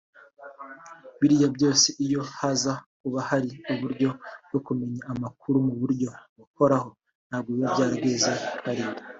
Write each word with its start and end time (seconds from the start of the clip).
Biriya 1.19 1.47
byose 1.55 1.87
iyo 2.05 2.21
haza 2.37 2.73
kuba 3.01 3.19
hari 3.29 3.49
uburyo 3.71 4.09
bwo 4.47 4.59
kumenya 4.65 5.01
amakuru 5.11 5.57
mu 5.67 5.73
buryo 5.81 6.09
buhoraho 6.37 6.89
ntabwo 7.29 7.49
biba 7.53 7.67
byarageze 7.75 8.31
hariya 8.65 8.91